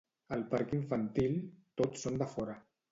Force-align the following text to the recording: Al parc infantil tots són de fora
Al 0.37 0.41
parc 0.53 0.73
infantil 0.79 1.39
tots 1.83 2.07
són 2.09 2.21
de 2.25 2.33
fora 2.37 2.63